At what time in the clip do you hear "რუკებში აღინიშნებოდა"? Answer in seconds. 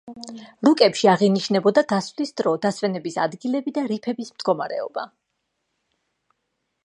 0.67-1.83